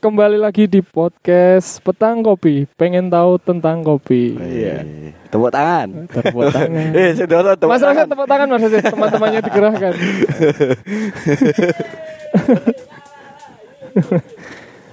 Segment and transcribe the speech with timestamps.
[0.00, 2.64] kembali lagi di podcast Petang Kopi.
[2.72, 4.32] Pengen tahu tentang kopi.
[4.32, 4.80] Iya.
[5.28, 6.08] Tepuk tangan.
[6.08, 6.88] Tepuk tangan.
[6.96, 7.96] Eh, saudara tepuk Mas tangan.
[8.00, 8.48] Rasa tepuk tangan.
[8.80, 9.92] Teman-temannya digerahkan.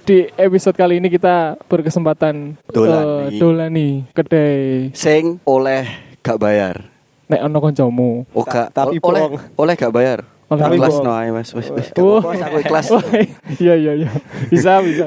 [0.08, 3.28] di episode kali ini kita berkesempatan Dolani.
[3.28, 5.84] eh, dolani kedai Sing oleh
[6.24, 6.84] gak bayar.
[7.28, 8.24] nek ono koncomu.
[8.32, 9.24] Oh, gak, tapi oleh
[9.56, 10.24] oleh gak bayar.
[10.48, 10.80] Tapi bohong.
[10.80, 11.52] kelas no ae, Mas.
[11.52, 11.88] Wis wis.
[12.00, 12.24] Oh.
[12.24, 12.88] aku ikhlas.
[12.96, 13.04] Wah,
[13.64, 14.10] Iya iya iya.
[14.48, 15.06] Bisa bisa.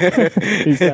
[0.66, 0.92] bisa.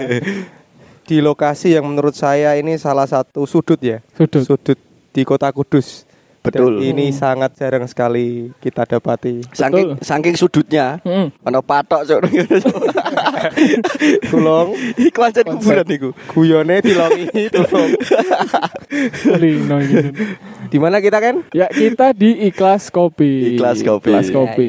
[1.10, 4.78] di lokasi yang menurut saya ini salah satu sudut ya Sudut.
[5.10, 6.06] di kota Kudus
[6.40, 6.80] Betul.
[6.80, 11.28] Dan ini sangat jarang sekali kita dapati Saking saking sudutnya Heeh.
[11.40, 12.20] ana patok cok.
[14.24, 16.10] tulung Iku aja kuburan iku.
[16.28, 17.90] guyone dilongi tulung
[19.36, 20.08] Lino gitu.
[20.66, 23.54] di mana kita kan Ya kita di Ikhlas Kopi.
[23.54, 24.10] Ikhlas Kopi.
[24.10, 24.66] Ikhlas Kopi.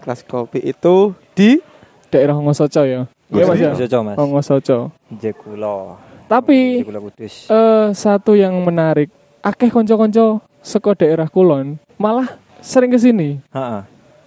[0.00, 0.96] kelas kopi itu
[1.34, 1.58] di
[2.06, 3.10] Daerah Hongosoco ya.
[3.26, 3.74] Iya Mas ya.
[3.76, 4.14] Jojo mas.
[4.14, 4.94] Hongosoco.
[5.12, 5.98] Jekulo.
[6.24, 7.50] Tapi Jekulo Kudus.
[7.50, 9.10] eh satu yang menarik,
[9.40, 13.38] akeh konco-konco seko daerah Kulon malah sering ke sini.
[13.48, 13.80] Heeh.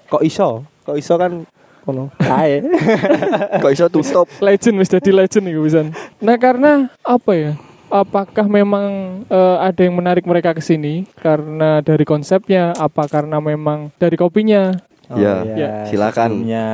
[0.07, 1.43] kok iso kok iso kan
[1.83, 2.63] kono kae
[3.61, 4.25] Kok iso tutup?
[4.39, 5.87] Legend wis jadi legend iku pisan.
[6.17, 7.51] Nah, karena apa ya?
[7.89, 8.85] Apakah memang
[9.25, 14.69] eh, ada yang menarik mereka ke sini karena dari konsepnya, apa karena memang dari kopinya?
[15.09, 16.37] Ya, ya, silakan.
[16.37, 16.65] Sebelumnya,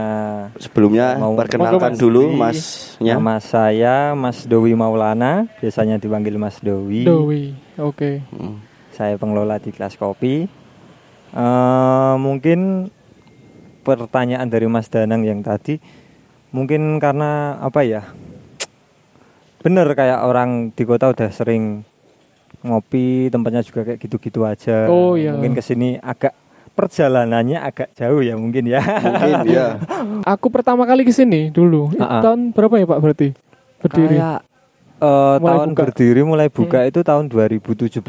[0.60, 2.00] Sebelumnya Mau- perkenalkan Mas.
[2.00, 2.36] dulu Dewi.
[2.38, 3.14] Masnya.
[3.16, 7.08] nama saya Mas Dowi Maulana, biasanya dipanggil Mas Dowi.
[7.08, 7.56] Dowi.
[7.80, 8.20] Oke.
[8.36, 8.60] Hmm.
[8.96, 10.48] Saya pengelola di kelas kopi.
[11.36, 12.88] Eh, mungkin
[13.84, 15.84] pertanyaan dari Mas Danang yang tadi,
[16.56, 18.08] mungkin karena apa ya?
[19.60, 21.84] Bener kayak orang di kota udah sering
[22.64, 24.88] ngopi, tempatnya juga kayak gitu-gitu aja.
[24.88, 25.36] Oh, iya.
[25.36, 26.32] Mungkin ke sini agak
[26.72, 28.80] perjalanannya agak jauh ya mungkin ya.
[28.80, 29.66] Mungkin ya.
[30.40, 31.92] Aku pertama kali ke sini dulu.
[32.00, 32.22] Ah, ah.
[32.32, 33.28] Tahun berapa ya, Pak berarti?
[33.84, 34.18] Berdiri.
[34.24, 34.40] Kayak
[35.36, 35.80] Mulai tahun buka.
[35.82, 36.90] berdiri mulai buka Hmm.
[36.90, 38.02] itu tahun 2017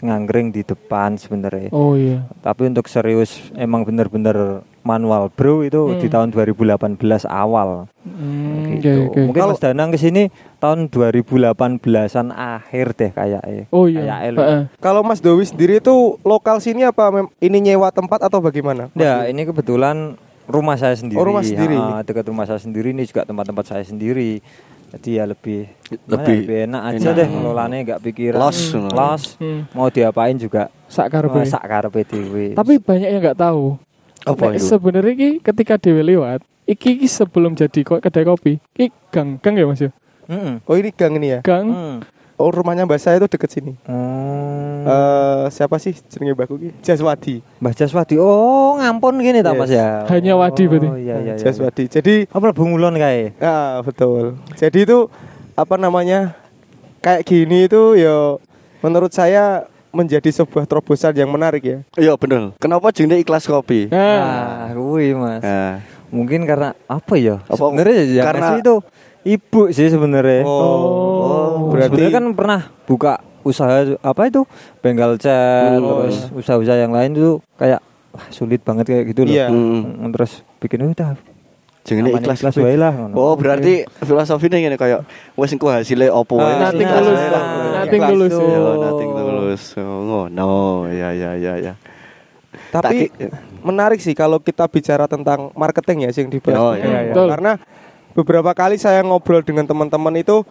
[0.00, 1.68] ngangkring di depan sebenarnya.
[1.70, 2.24] Oh iya.
[2.38, 5.98] Tapi untuk serius emang bener-bener manual bro itu Hmm.
[5.98, 7.90] di tahun 2018 awal.
[8.00, 8.88] Hmm, gitu.
[9.04, 9.20] oke, oke.
[9.26, 10.22] Mungkin Kalau- Mas Danang ke sini
[10.56, 13.64] tahun 2018an akhir deh kayaknya.
[13.68, 14.00] Oh iya.
[14.24, 19.26] Kayak kalau Mas Dowi sendiri itu lokal sini apa ini nyewa tempat atau bagaimana Ya,
[19.26, 21.20] ini kebetulan rumah saya sendiri.
[21.20, 21.76] Oh, rumah sendiri.
[21.76, 24.40] Ah, dekat rumah saya sendiri ini juga tempat-tempat saya sendiri.
[24.88, 25.68] Jadi ya lebih
[26.04, 27.14] Lebih lebih, enak aja enak.
[27.14, 28.38] deh ngelolanya nggak pikiran.
[28.38, 29.22] Los, Hmm, los.
[29.36, 29.60] Hmm.
[29.70, 31.44] Mau diapain juga Sak karepe.
[31.44, 32.46] sak karepe dhewe.
[32.52, 33.76] Tapi banyak yang nggak tahu.
[34.22, 34.64] Apa itu?
[34.66, 39.64] Sebenarnya ki ketika dewe lewat, iki, iki sebelum jadi kedai kopi, iki gang gang ya
[39.64, 39.90] Mas ya.
[40.26, 40.60] Heeh.
[40.60, 41.66] oh ini gang ini ya Gang.
[41.66, 41.96] Hmm.
[42.38, 44.86] Oh rumahnya Mbak saya itu deket sini Hmm.
[44.86, 48.14] Eh siapa sih jenenge Mbak Kuki Jaswadi Mbah Jaswadi.
[48.16, 50.06] Oh, ngampun gini ta Mas ya.
[50.06, 50.86] Hanya Wadi berarti?
[50.86, 51.34] Oh, iya iya iya.
[51.36, 53.34] Jaswadi jadi Apa bungulon kae?
[53.38, 54.38] Ah betul.
[54.54, 55.10] Jadi itu
[55.52, 56.38] apa namanya
[56.98, 58.38] kayak gini itu ya
[58.78, 61.78] menurut saya menjadi sebuah terobosan yang menarik ya.
[61.94, 62.54] Iya bener.
[62.56, 63.90] Kenapa jenenge ikhlas kopi?
[63.90, 65.42] Nah, Nah, kuwi Mas.
[65.42, 67.44] Nah, Mungkin karena apa ya?
[67.44, 68.74] Apa- Sebenarnya ya karena- karena itu
[69.26, 70.40] ibu sih sebenarnya.
[70.40, 71.17] Oh,
[71.66, 74.42] berarti Sebenarnya kan pernah buka usaha apa itu
[74.78, 77.80] bengkel cat Oh, terus usaha-usaha yang lain itu kayak
[78.12, 79.34] wah, sulit banget kayak gitu loh.
[79.34, 79.48] Iya.
[79.48, 80.04] Hmm.
[80.04, 81.16] Mm, Terus bikin udah
[81.88, 83.14] jenenge namanya ikhlas ikhlas wae lah ngono.
[83.16, 85.00] Oh, berarti filosofinya ngene kayak
[85.34, 86.52] wis engko hasilnya opo wae.
[86.52, 87.22] Ikhlas tulus
[87.88, 88.34] Ikhlas tulus
[88.84, 89.62] nothing tulus.
[89.80, 90.50] Oh, ngono.
[90.92, 91.74] Ya ya ya ya.
[92.68, 93.32] Tapi ki-
[93.64, 96.60] menarik sih kalau kita bicara tentang marketing ya yang dibahas.
[96.60, 97.14] Oh, iya, iya.
[97.14, 97.56] Karena
[98.12, 100.44] beberapa kali saya ngobrol dengan teman-teman itu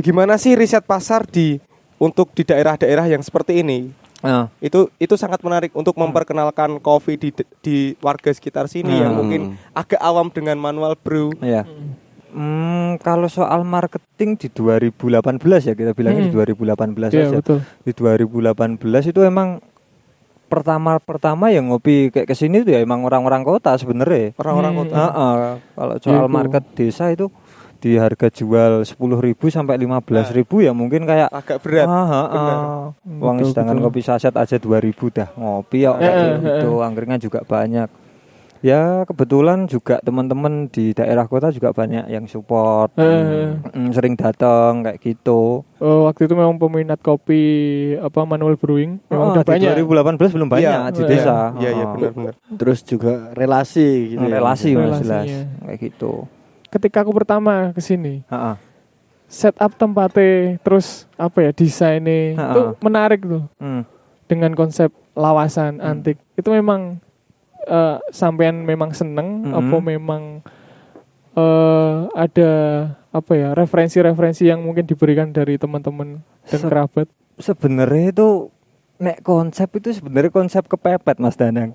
[0.00, 1.60] bagaimana sih riset pasar di
[1.96, 3.92] untuk di daerah-daerah yang seperti ini.
[4.20, 7.28] Nah, Itu itu sangat menarik untuk memperkenalkan kopi di
[7.60, 9.18] di warga sekitar sini yang Hmm.
[9.18, 9.40] mungkin
[9.72, 11.36] agak awam dengan manual brew.
[11.38, 11.68] ya.
[12.30, 15.02] Hmm, kalau soal marketing di 2018
[15.62, 16.36] ya kita bilangnya di Hmm.
[16.38, 17.36] 2018 Iya aja.
[17.36, 17.58] betul.
[17.82, 19.58] Di 2018 itu emang
[20.46, 24.34] pertama-pertama yang ngopi kayak ke sini tuh ya emang orang-orang kota sebenarnya.
[24.36, 24.80] Orang-orang Hmm.
[24.80, 24.96] kota.
[25.00, 25.40] Heeh,
[25.74, 26.32] kalau soal Gitu.
[26.32, 27.26] market desa itu
[27.80, 28.92] di harga jual 10.000
[29.48, 31.84] sampai 15.000 ya mungkin kayak agak berat.
[31.84, 32.56] Ah, ah, benar.
[32.56, 32.86] ah.
[33.18, 33.86] Uang Betul, sedangkan betul.
[33.88, 34.68] kopi saset aja 2000
[35.10, 36.70] dah ngopi ya Eh, eh, gitu.
[36.74, 36.84] eh.
[36.84, 37.88] Angkringan juga banyak.
[38.60, 42.92] Ya kebetulan juga teman-teman di daerah kota juga banyak yang support.
[42.94, 45.64] Eh, Mm, sering datang kayak gitu.
[45.64, 47.40] oh, waktu itu memang peminat kopi
[47.96, 49.72] apa manual brewing memang Oh, udah di banyak.
[49.80, 51.08] 2018 belum banyak Iya, di iya.
[51.08, 51.36] desa.
[51.56, 51.92] Iya iya Oh.
[51.96, 52.34] benar-benar.
[52.52, 54.20] terus juga relasi gitu.
[54.20, 54.28] ya.
[54.30, 55.28] relasi mas jelas
[55.64, 56.12] kayak gitu.
[56.70, 58.54] Ketika aku pertama ke sini, Heeh.
[59.26, 63.82] setup tempatnya terus apa ya desainnya itu menarik tuh Hmm.
[64.26, 66.98] dengan konsep lawasan antik itu memang
[67.60, 69.54] eh, sampean memang seneng Mm-mm.
[69.54, 70.22] apa memang
[71.32, 72.50] eh ada
[73.08, 77.06] apa ya referensi-referensi yang mungkin diberikan dari teman-teman dan Se- kerabat.
[77.36, 78.28] sebenarnya itu
[79.00, 81.72] nek konsep itu sebenarnya konsep kepepet Mas Danang.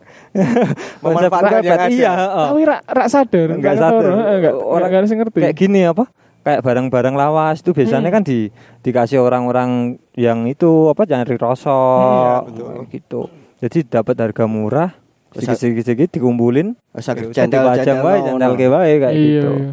[1.03, 1.89] konsep ada.
[1.89, 2.47] Iya, heeh.
[2.53, 4.03] Tapi rak rak sadar, Enggak nggak sadar.
[4.05, 5.39] tahu, eh, enggak Orang enggak ngerti.
[5.41, 6.05] Kayak gini apa?
[6.45, 8.15] Kayak barang-barang lawas itu biasanya Hmm.
[8.21, 8.53] kan di
[8.85, 12.65] dikasih orang-orang yang itu apa Iya, rosok betul.
[12.69, 13.21] kayak gitu.
[13.65, 14.89] Jadi dapat harga murah
[15.35, 19.51] sedikit-sedikit dikumpulin dipajang wae centel ke wae kayak iya, gitu.
[19.51, 19.71] iya.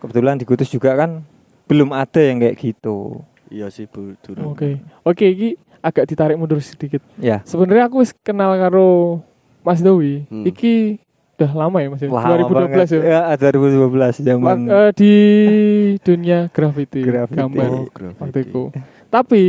[0.00, 1.26] Kebetulan di Kudus juga kan
[1.66, 3.20] belum ada yang kayak gitu.
[3.50, 4.14] Iya sih Bu.
[4.46, 4.78] Oke.
[5.02, 5.48] Oke, iki
[5.80, 7.00] agak ditarik mundur sedikit.
[7.16, 7.40] Ya.
[7.42, 9.20] Sebenarnya aku wis kenal karo
[9.60, 10.24] Mas Dowi.
[10.28, 10.44] Hmm.
[10.44, 11.00] Iki
[11.36, 12.08] udah lama ya Mas ya?
[12.08, 12.60] Lama 2012 ya.
[12.68, 12.88] banget.
[13.00, 15.12] Ya, 2012 zaman eh, di
[16.00, 17.36] dunia graffiti, Graffiti.
[17.36, 18.20] gambar Oh, graffiti.
[18.20, 18.62] waktu itu.
[19.08, 19.44] Tapi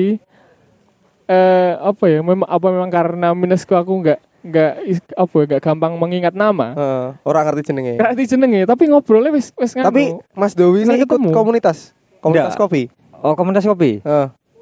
[1.27, 2.19] eh apa ya?
[2.19, 4.71] Memang apa memang karena minusku aku nggak nggak
[5.13, 6.73] apa ya, nggak gampang mengingat nama.
[6.73, 7.93] Eh, orang ngerti jenenge.
[7.95, 9.75] Ngerti jenenge, tapi ngobrolnya wis wis.
[9.75, 11.91] Tapi Mas Dowi Bisa ini ikut komunitas.
[12.19, 12.61] Komunitas Nggak.
[12.61, 12.83] kopi.
[13.21, 14.01] Oh, komunitas kopi.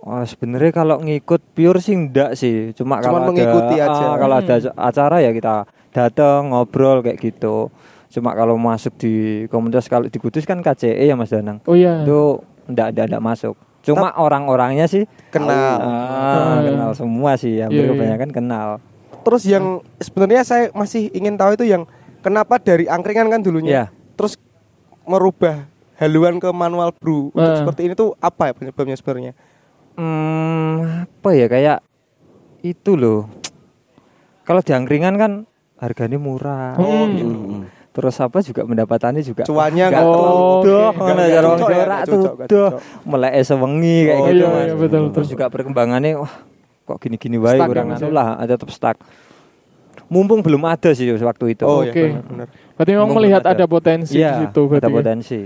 [0.01, 2.71] Oh, sebenarnya kalau ngikut pure sih enggak sih.
[2.71, 4.05] Cuma kalau Cuman ada mengikuti ah, aja.
[4.15, 4.71] kalau ada Hmm.
[4.79, 5.55] acara ya kita
[5.89, 7.67] datang ngobrol kayak gitu.
[8.09, 9.13] Cuma kalau masuk di
[9.47, 11.59] komunitas kalau di Kudus kan KCE ya Mas Danang.
[11.61, 12.01] oh iya.
[12.01, 13.55] Itu enggak ada enggak masuk.
[13.79, 15.77] Cuma orang-orangnya sih kenal.
[15.77, 16.59] ah, Ah.
[16.63, 17.59] kenal semua sih.
[17.59, 17.93] Hampir Iya, iya.
[17.93, 18.69] kebanyakan kenal.
[19.19, 19.65] Terus yang
[19.97, 21.83] sebenarnya saya masih ingin tahu itu yang
[22.19, 23.69] kenapa dari angkringan kan dulunya.
[23.69, 23.85] Iya.
[24.15, 24.39] Terus
[25.03, 27.57] merubah haluan ke manual brew untuk Ah.
[27.57, 29.33] seperti ini tuh apa ya penyebabnya sebenarnya?
[29.99, 31.83] Hmm, apa ya kayak
[32.63, 33.27] itu loh.
[34.47, 35.31] Kalau di angkringan kan
[35.75, 36.79] harganya murah.
[36.79, 37.15] Oh, Hmm.
[37.19, 37.35] gitu.
[37.89, 40.63] Terus apa juga pendapatannya juga Cuannya nggak nggak Oh, terlalu oke.
[40.63, 42.67] tuh, ya ya, Jawa nggak tuh tuh
[43.03, 44.63] melek sewengi kayak Oh, gitu iya, Mas.
[44.63, 45.13] iya, betul, betul.
[45.19, 46.33] Terus juga perkembangannya wah
[46.87, 47.35] kok gini-gini
[47.67, 48.15] kurang ya, Mas, anu ya?
[48.15, 48.97] lah, ada tetap stuck.
[50.07, 51.65] Mumpung belum ada sih waktu itu.
[51.67, 52.01] Oh iya Oke.
[52.07, 52.47] benar-benar.
[52.73, 53.51] Berarti memang Mumpung melihat ada.
[53.53, 54.81] ada potensi Iya, di situ berarti.
[54.81, 54.95] ada ya?
[54.95, 55.39] potensi.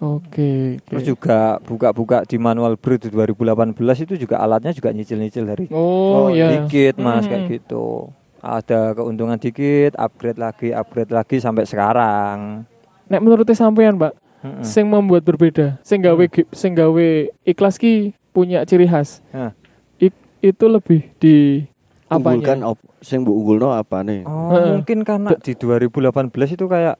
[0.00, 0.80] Oke.
[0.80, 0.88] oke.
[0.88, 6.32] Terus juga buka-buka di manual brew di 2018 itu juga alatnya juga nyicil-nyicil dari Oh,
[6.32, 6.64] iya.
[6.64, 7.30] dikit Mas Hmm.
[7.30, 8.08] kayak gitu.
[8.40, 12.64] Ada keuntungan dikit, upgrade lagi, upgrade lagi sampai sekarang.
[13.06, 14.64] Nek menurut sampean, Pak, Mm-mm.
[14.64, 17.08] sing membuat berbeda, sing gawe gi- sing gawe
[17.44, 19.20] ikhlas ki punya ciri khas.
[19.28, 19.52] Hah.
[19.98, 21.68] Ik- itu lebih di
[22.08, 22.72] Unggulkan apanya?
[22.72, 24.24] op, sing mbok unggulno apa nih?
[24.24, 24.80] Oh, Heeh.
[24.80, 26.96] mungkin karena di 2018 itu kayak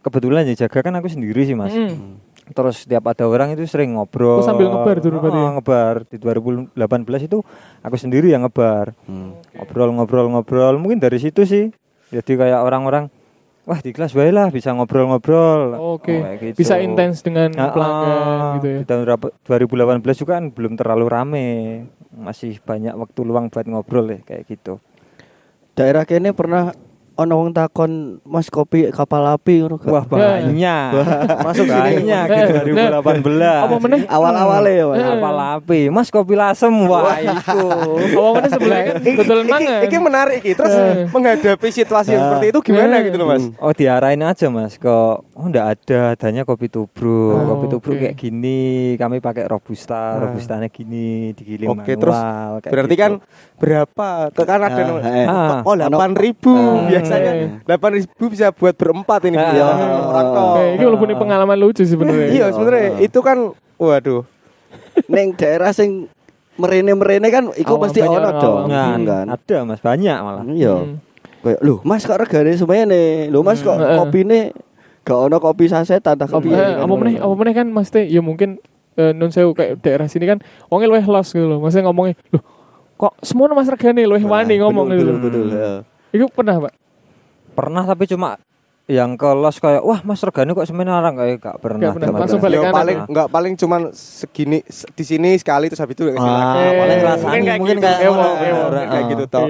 [0.00, 1.74] kebetulan ya jaga kan aku sendiri sih mas.
[1.74, 2.27] Mm.
[2.48, 4.40] Terus setiap ada orang itu sering ngobrol.
[4.40, 5.50] Oh, sambil ngebar dulu berarti Oh, ya?
[5.54, 6.74] ngebar di 2018
[7.24, 7.38] itu
[7.80, 8.96] aku sendiri yang ngebar.
[9.04, 9.36] Hmm.
[9.52, 10.76] Ngobrol-ngobrol-ngobrol.
[10.76, 11.70] Mungkin dari situ sih.
[12.08, 13.12] Jadi kayak orang-orang
[13.62, 15.76] wah di kelas bae lah bisa ngobrol-ngobrol.
[15.76, 16.16] Oke.
[16.16, 16.56] Oh, kayak gitu.
[16.58, 18.78] Bisa intens dengan Ah, pelanggan ah, gitu ya.
[18.80, 21.48] Di tahun rap- 2018 juga kan belum terlalu rame.
[22.10, 24.80] Masih banyak waktu luang buat ngobrol ya kayak gitu.
[25.72, 26.72] Daerah kene pernah
[27.18, 27.92] ono wong takon
[28.22, 29.82] Mas kopi kapal api ngono?
[29.82, 30.88] Wah banyak.
[31.46, 32.06] Masuk sini.
[32.06, 33.02] banyak Eh, di 2018.
[33.60, 34.00] Apa meneh?
[34.06, 34.96] Awal-awale ya, Mas.
[34.96, 35.06] Eh.
[35.12, 35.80] Apa lapi?
[35.88, 37.58] Mas kopi lasem wah itu.
[38.14, 39.80] Oh, mana sebelah kan betulan Iki, mangan.
[39.82, 40.52] iki menarik iki.
[40.54, 41.04] Terus Eh.
[41.08, 43.00] menghadapi situasi yang seperti itu gimana Eh.
[43.04, 43.44] gitu loh Mas?
[43.58, 44.94] Oh diarahin aja mas ke
[45.38, 48.02] oh enggak ada adanya kopi tubruk Oh, kopi tubruk oke.
[48.02, 48.58] kayak gini
[48.94, 50.20] kami pakai robusta Ah.
[50.20, 52.18] robustanya gini digiling Oke, manual terus
[52.58, 53.02] kayak Berarti gitu.
[53.04, 53.12] kan
[53.54, 54.08] berapa?
[54.28, 55.26] Ke kan ada Ah, nomor- eh.
[55.26, 55.58] Ah.
[55.62, 56.86] Oh, 8000 Ah.
[56.86, 57.30] biasanya.
[57.32, 57.48] Eh.
[57.64, 59.46] 8000 bisa buat berempat ini Ah.
[59.46, 59.62] bisa.
[59.62, 59.78] Ah.
[60.04, 60.44] Orang tok.
[60.44, 62.28] Oke, ini walaupun ini pengalaman lucu sebenarnya.
[62.28, 63.38] Iya, sebenarnya itu kan
[63.76, 64.22] waduh.
[65.06, 66.10] Neng daerah sing
[66.54, 68.62] merene-merene kan iku Awam, pasti ono orang dong.
[68.66, 69.26] Nah, Hmm, kan.
[69.30, 70.74] ada mas banyak malah Iya.
[70.76, 70.96] Hmm.
[71.38, 73.02] Kayak lho, Mas kok regane semene?
[73.28, 73.94] Lho Mas kok Hmm.
[73.96, 74.50] kopine
[75.08, 76.52] gak ono kopi sasetan tak Apa kopi.
[76.52, 78.60] eh, apa meneh apa meneh kan mesti ya mungkin
[78.94, 81.58] eh, nun sewu kayak daerah sini kan wong luwih los gitu loh.
[81.58, 82.44] Maksudnya ngomongnya, "Loh,
[82.94, 85.46] kok semua mas regane luwih wani ngomong gitu." Betul betul.
[85.50, 85.70] ya.
[86.10, 86.72] Itu pernah, Pak?
[87.50, 88.38] pernah tapi cuma
[88.86, 92.08] yang ke los kayak wah mas regane kok semen orang kayak gak pernah Nggak pernah.
[92.08, 95.92] Nggak Langsung balik Ya, paling enggak paling cuman segini se- di sini sekali terus habis
[95.92, 96.48] itu nggak ke sini Ah, lagi.
[96.54, 97.84] Eh, paling mungkin rasanya kayak mungkin gitu.
[97.84, 98.30] kayak Ewok, ngono.
[98.42, 98.66] ewok.
[98.66, 99.10] Bener, kayak ah.
[99.10, 99.46] gitu toh.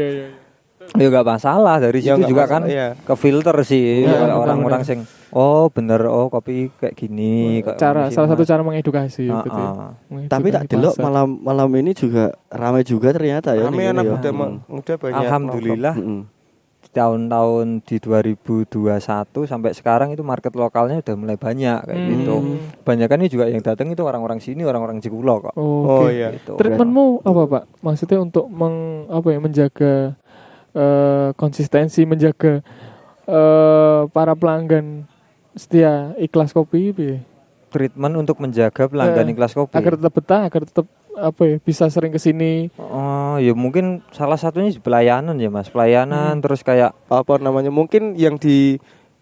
[0.94, 2.86] Ya gak masalah dari Ya, situ nggak juga masalah, kan iya.
[2.96, 4.82] ke filter sih Iya, orang-orang benar.
[4.82, 9.52] sing oh bener oh kopi kayak gini kayak cara salah satu cara mengedukasi Ah, gitu
[9.52, 9.70] ya.
[10.08, 13.68] Mengedukasi Tapi tak delok malam malam ini juga ramai juga ternyata ya.
[13.68, 14.10] Rame ning anak ya.
[14.10, 14.52] muda Hmm.
[14.66, 15.20] muda banyak.
[15.20, 15.94] Alhamdulillah
[16.88, 18.88] tahun-tahun di 2021
[19.44, 22.10] sampai sekarang itu market lokalnya udah mulai banyak kayak Hmm.
[22.10, 22.34] gitu.
[22.80, 25.54] Banyak kan ini juga yang datang itu orang-orang sini, orang-orang Cikulo kok.
[25.54, 26.10] Oh, Oh oke.
[26.10, 26.32] iya.
[26.32, 26.56] Gitu.
[26.56, 27.62] Treatmentmu apa pak?
[27.78, 28.76] Maksudnya untuk meng
[29.06, 29.92] apa ya menjaga
[30.78, 32.62] eh, konsistensi, menjaga
[33.24, 35.04] eh, para pelanggan
[35.52, 37.18] setia ikhlas kopi gitu?
[37.68, 39.74] Treatment untuk menjaga pelanggan Eh, ikhlas kopi.
[39.74, 42.70] agar tetap betah, agar tetap apa ya bisa sering ke sini.
[42.76, 45.66] Oh, ya mungkin salah satunya di pelayanan ya Mas.
[45.66, 46.42] Pelayanan Hmm.
[46.42, 48.78] terus kayak apa namanya mungkin yang di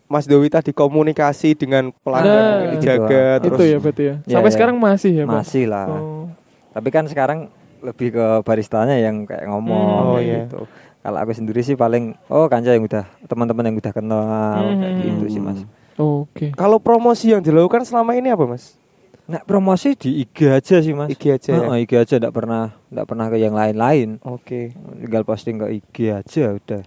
[0.06, 3.42] Mas Dewi tadi komunikasi dengan pelanggan Nah, mungkin dijaga gitu.
[3.42, 4.14] terus itu ya berarti ya.
[4.22, 4.54] Ya, Sampai ya.
[4.54, 5.34] sekarang masih ya, Pak.
[5.34, 5.86] Masih lah.
[5.88, 6.24] Oh.
[6.70, 7.38] Tapi kan sekarang
[7.80, 10.40] lebih ke baristanya yang kayak ngomong Oh, kayak iya.
[11.06, 15.02] Kalau aku sendiri sih paling oh kanca yang udah teman-teman yang udah kenal kayak Hmm.
[15.22, 15.62] gitu sih Mas.
[15.94, 16.50] Oke.
[16.50, 18.74] Kalau promosi yang dilakukan selama ini apa Mas?
[19.26, 21.06] Nah, promosi di IG aja sih Mas.
[21.08, 21.62] IG aja ya?
[21.62, 24.18] Heeh, IG aja enggak pernah enggak pernah ke yang lain-lain.
[24.26, 24.74] Oke.
[24.98, 26.82] Tinggal posting ke IG aja udah.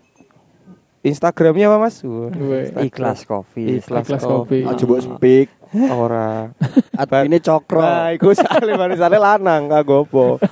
[0.99, 2.03] Instagramnya apa Mas?
[2.03, 2.67] Wah, Weh.
[2.67, 2.83] Instagram.
[2.91, 3.79] Ikhlas coffee.
[3.79, 4.67] Ikhlas Ikhlas kopi.
[4.67, 5.47] Aja mbok speak.
[5.87, 6.51] Ora.
[6.93, 7.79] Admine cokro.
[7.79, 10.43] Nah, iku sale lanang kak gopo.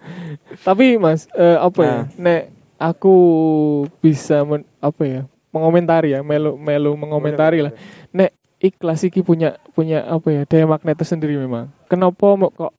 [0.66, 1.90] Tapi Mas, eh, apa ya?
[1.90, 2.04] Nah.
[2.22, 2.42] Nek
[2.76, 3.14] aku
[4.00, 5.22] bisa men- apa ya?
[5.52, 7.72] Mengomentari ya, melu melu mengomentari lah.
[8.12, 10.42] Nek ikhlas iki punya punya apa ya?
[10.44, 11.72] Daya magnet tersendiri memang.
[11.88, 12.72] Kenapa mau kok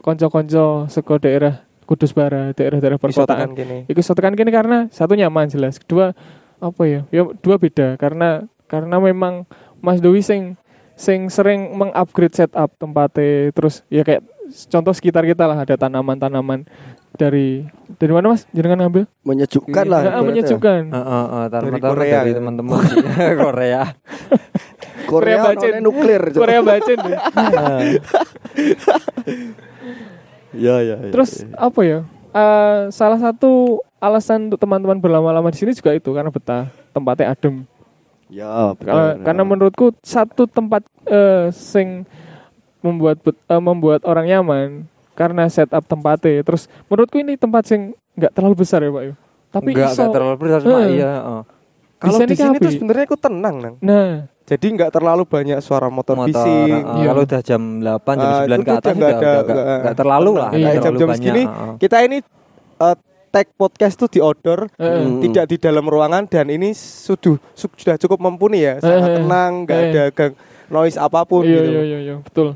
[0.00, 3.52] konco-konco seko daerah Kudus Barat, daerah-daerah perkotaan.
[3.52, 3.84] gini.
[3.90, 6.16] Iku suatu kan gini karena satu nyaman jelas, kedua
[6.62, 7.00] apa ya?
[7.12, 9.44] Ya dua beda karena karena memang
[9.84, 10.56] Mas Dewi sing
[10.96, 14.22] sing sering mengupgrade setup tempatnya terus ya kayak
[14.70, 16.64] contoh sekitar kita lah ada tanaman-tanaman
[17.16, 17.66] dari
[18.00, 18.48] dari mana Mas?
[18.50, 19.04] Jangan ngambil?
[19.24, 20.00] Menyejukkan lah.
[20.04, 20.82] Nah, menyejukkan.
[20.88, 22.36] Heeh, heeh, Dari pertama Korea dari ya?
[22.40, 22.82] teman-teman.
[23.44, 23.82] Korea.
[25.06, 26.22] Korea Korea nuklir.
[26.32, 27.18] Korea bacin deh.
[30.52, 31.00] Ya ya.
[31.00, 31.56] ya, Terus ya.
[31.56, 31.98] apa ya?
[32.32, 37.64] Eh, salah satu alasan untuk teman-teman berlama-lama di sini juga itu karena betah, tempatnya adem.
[38.28, 39.24] Ya, betul.
[39.24, 42.04] Karena menurutku satu tempat eh, sing
[42.84, 44.68] membuat eh, membuat orang nyaman
[45.12, 46.42] karena setup tempatnya.
[46.42, 47.80] Terus menurutku ini tempat sing
[48.12, 49.02] nggak terlalu besar ya pak.
[49.02, 49.14] Yo.
[49.48, 50.04] Tapi enggak iso.
[50.08, 50.90] terlalu besar cuma Heeh.
[50.94, 51.40] iya, heeh.
[51.98, 53.74] Kalau di sini tuh sebenarnya aku tenang nang.
[53.78, 56.82] Nah, Jadi nggak terlalu banyak suara motor, motor bising.
[56.98, 57.06] Iya.
[57.06, 59.96] kalau udah jam 8 jam Ah, 9 itu ke atas nggak ada- nggak- nggak- nggak
[59.96, 60.58] terlalu lah Iya.
[60.58, 61.74] nggak jam-jam banyak, segini heeh.
[61.78, 62.16] kita ini
[62.76, 62.96] eh,
[63.30, 65.22] tag podcast tuh di outdoor, Hmm.
[65.22, 69.78] tidak di dalam ruangan dan ini sudah su- sudah cukup mumpuni ya, sangat tenang, nggak
[69.86, 70.32] ada gang
[70.68, 71.70] noise apa pun iya gitu.
[71.70, 72.48] iya iya iya betul.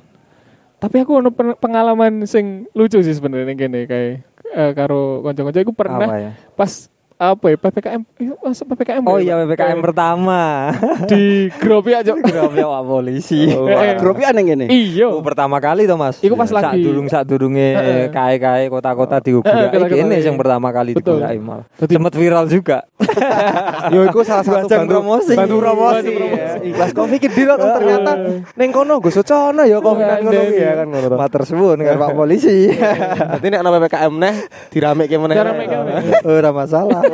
[0.76, 5.74] Tapi aku ono pen- pengalaman sing lucu sih sebenarnya gini kayak eh, karo kanca-kanca aku
[5.74, 6.30] pernah ya?
[6.52, 9.48] pas apa ya PPKM iya, masuk PPKM Oh ya, iya?
[9.48, 10.68] PPKM pertama.
[11.08, 12.20] di grup ya Cok.
[12.20, 13.48] Grobnya Pak polisi.
[13.56, 13.96] Oh, Eh, eh.
[13.96, 14.68] Grup ya neng ini.
[14.68, 15.08] Iya.
[15.08, 16.20] Oh, pertama kali tuh Mas.
[16.20, 18.12] Iku pas Sak lagi- durung sak durunge Heeh.
[18.12, 20.28] kae-kae kota-kota kota-kota, ini iya.
[20.28, 21.24] yang pertama kali Betul.
[21.24, 21.60] digugurake mal.
[21.80, 22.84] Sempet viral juga.
[23.96, 25.32] Yo iku salah satu bantu promosi.
[25.32, 25.96] Bantu promosi.
[26.04, 26.36] Bantu promosi.
[26.36, 26.52] ya.
[26.68, 28.12] Ikhlas kopi dino kan ternyata
[28.52, 31.06] neng kono gue socono ya kopi nang ngono ki ya kan ngono.
[31.08, 31.16] to.
[31.16, 32.68] Matur suwun Pak polisi.
[32.68, 34.34] Dadi nek ana PPKM neh
[34.68, 35.36] dirameke meneh.
[35.36, 36.02] Dirameke meneh.
[36.28, 37.05] Ora masalah.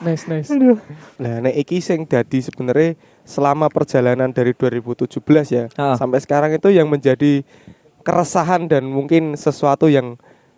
[0.00, 0.48] Nice nice.
[1.20, 2.96] Nah, nek iki sing dadi sebenarnya
[3.28, 5.92] selama perjalanan dari 2017 ya Ah.
[5.94, 7.44] sampai sekarang itu yang menjadi
[8.00, 10.16] keresahan dan mungkin sesuatu yang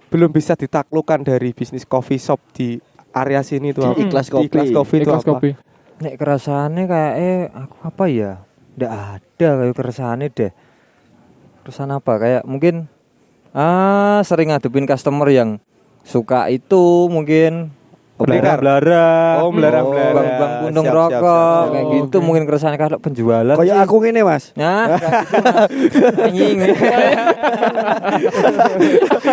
[0.08, 2.78] belum bisa ditaklukkan dari bisnis coffee shop di
[3.10, 4.06] area sini itu Di?
[4.06, 4.72] Ikhlas Di Ikhlas Kopi.
[4.72, 5.30] Coffee itu Ikhlas apa?
[5.34, 5.50] kopi.
[5.98, 8.32] Nek kerasaannya kayak eh aku apa ya?
[8.72, 10.52] Nggak ada kayak keresahannya deh.
[11.60, 12.12] Keresahan apa?
[12.16, 12.86] Kayak mungkin
[13.50, 15.58] ah sering ngadepin customer yang
[16.02, 17.70] suka itu mungkin
[18.12, 18.62] Pendekar.
[18.62, 20.14] belara Oh, belara-belara.
[20.14, 21.18] bang bang puntung Siap, siap, rokok
[21.58, 21.72] siap.
[21.72, 22.22] kayak Oh, gitu oke.
[22.22, 24.44] mungkin keresahan kalau penjualan Kayak aku ngene, Mas.
[24.54, 24.94] Nah,
[26.24, 26.56] anjing.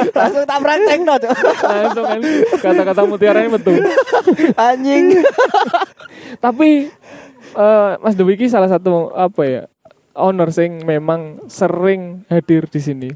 [0.09, 1.15] Langsung tak praktek no.
[1.61, 2.19] Langsung kan
[2.59, 3.77] kata-kata mutiara ini betul.
[4.55, 5.05] Anjing.
[6.43, 6.69] Tapi
[7.51, 9.61] eh, Mas Dewi salah satu apa ya
[10.15, 13.09] owner sing memang sering hadir di sini.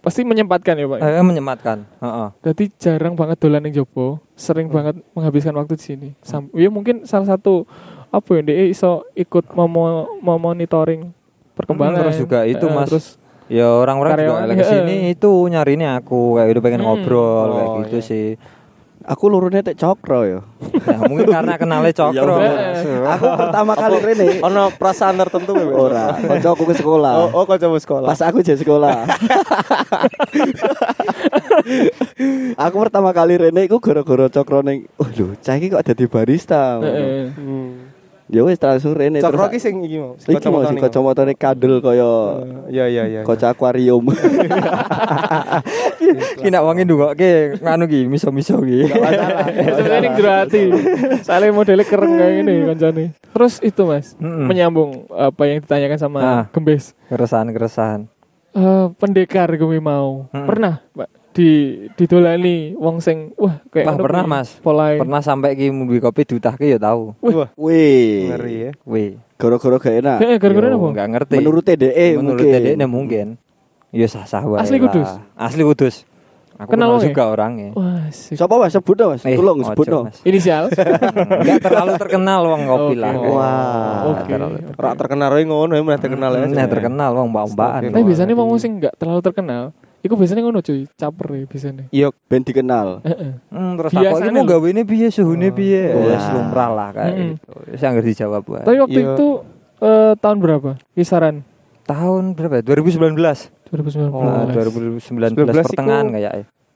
[0.00, 0.98] Pasti menyempatkan ya Pak.
[0.98, 1.78] Eh, menyematkan.
[1.98, 2.28] Heeh.
[2.42, 6.08] Jadi jarang banget dolan yang Jopo, sering banget menghabiskan waktu di sini.
[6.20, 7.68] Sam ya mungkin salah satu
[8.08, 11.10] apa ya dia iso ikut memo memonitoring
[11.52, 11.94] perkembangan.
[11.94, 12.88] Hmm, terus juga itu, Eh, Mas.
[12.88, 13.06] Terus
[13.44, 15.12] Ya orang-orang juga lagi iya.
[15.12, 16.88] itu nyarinya aku kayak udah pengen Hmm.
[16.88, 18.08] ngobrol kayak Oh, gitu iya.
[18.08, 18.26] sih.
[19.04, 20.40] Aku lurune tek cokro ya.
[20.80, 22.40] Ya, mungkin karena kenalnya cokro.
[22.40, 23.04] Iya.
[23.20, 25.68] Aku pertama kali rene Ono perasaan tertentu ya?
[25.68, 27.28] ora, kancaku ke sekolah.
[27.28, 28.08] Oh, oh coba sekolah.
[28.08, 29.04] Pas aku jadi sekolah.
[32.64, 36.80] aku pertama kali rene iku gara-gara cokro ning, oh lho, cah iki kok dadi barista.
[36.80, 37.24] eh, eh.
[37.36, 37.92] Hmm.
[38.24, 39.62] Ya wis langsung rene Cokro ki terus.
[39.62, 40.16] sing iki mau.
[40.16, 42.10] Iki mau si kacamatane kadel kaya
[42.72, 43.20] Iya iya iya.
[43.20, 44.00] kaca akuarium.
[46.40, 48.88] Ki nak wonge ndungokke nganu ki miso-miso ki.
[48.88, 50.62] Sebenarnya ini jero hati.
[51.20, 53.04] Soalnya modelnya keren kayak gini kancane.
[53.12, 56.42] Terus itu Mas, menyambung apa yang ditanyakan sama Ah.
[56.48, 56.96] Gembes.
[57.08, 58.08] Keresahan-keresahan.
[58.54, 60.30] Eh, pendekar gue mau.
[60.30, 61.50] Pernah, Mbak, di
[61.98, 64.54] didolani wong sing wah kayak Wah, pernah, Mas.
[64.62, 65.02] Polai.
[65.02, 67.10] Pernah sampai ki mumbi kopi diutahke ya tahu.
[67.18, 68.70] Wah, Wih, ngeri ya.
[68.86, 69.18] Weh.
[69.34, 70.18] gara-gara gak enak.
[70.22, 70.86] Kayak gara-gara apa?
[70.94, 71.34] Nggak ngerti.
[71.42, 72.54] Menurut TDE Menurut mungkin.
[72.54, 73.26] TDE mungkin.
[73.90, 74.62] Ya sah-sah wae.
[74.62, 74.78] Asli.
[74.78, 75.10] Kudus?
[75.34, 76.06] Asli Kudus.
[76.54, 77.10] Aku Kenal kenal, ya?
[77.10, 77.70] juga orangnya.
[77.74, 78.06] Wah.
[78.14, 79.26] Siapa Mas sebut dong Mas?
[79.26, 80.06] Eh, Tolong ojo, sebut dong.
[80.22, 80.70] Inisial.
[81.42, 83.02] Enggak terlalu terkenal wong kopi Oke.
[83.02, 83.12] lah.
[83.18, 83.98] Wah.
[84.14, 84.30] Oke.
[84.30, 86.46] terlalu Ora terkenal wae ngono ya terkenal ya.
[86.46, 87.90] Nah, terkenal wong mbak-mbakan.
[87.90, 91.84] Tapi biasanya wong sing enggak terlalu terkenal, iku biasanya ngono cuy, caper ya biasanya.
[91.88, 93.00] Iya, Ben dikenal.
[93.02, 93.32] Heeh.
[93.48, 95.82] Hmm, terus Biasanya aku ini mau gawe ini piye suhune piye?
[95.96, 96.04] Oh.
[96.04, 97.30] Ya lumrah lah kayak Mm-mm.
[97.40, 97.48] gitu.
[97.72, 98.62] Wis anggere dijawab wae.
[98.62, 99.12] Tapi waktu Iya.
[99.16, 99.26] itu
[99.80, 100.70] eh, tahun berapa?
[100.92, 101.36] Kisaran
[101.84, 102.62] Tahun berapa ya?
[102.64, 103.16] 2019.
[103.68, 104.08] 2019.
[104.08, 106.06] Nah, 2019 pertengahan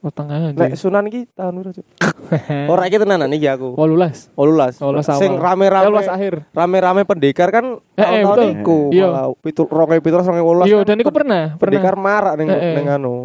[0.01, 0.51] iku- kayaknya.
[0.51, 0.51] Pertengahan.
[0.55, 1.85] Nek Sunan iki tahun piro, Cuk?
[2.71, 3.75] Ora iki tenanan iki aku.
[3.75, 4.31] 18.
[4.31, 4.79] 18.
[4.79, 5.19] 18 awal.
[5.19, 6.33] Sing rame-rame 18 akhir.
[6.49, 8.49] rame-rame pendekar kan Eh, eh, tahun betul.
[8.55, 8.79] iku.
[8.89, 9.07] Iya.
[9.07, 10.65] Malah pitu ronge pitu ronge wolas.
[10.65, 12.15] Iya, kan dan iku pernah, pendekar pernah.
[12.15, 12.73] marak ning Eh, eh.
[12.73, 13.15] ning anu.